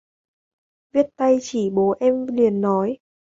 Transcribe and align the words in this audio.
Viết 0.93 1.05
tay 1.15 1.31
em 1.31 1.39
chỉ 1.41 1.69
bố 1.69 1.95
em 1.99 2.27
liền 2.27 2.61
nói 2.61 2.97